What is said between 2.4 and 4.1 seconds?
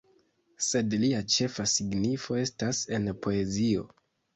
estas en poezio.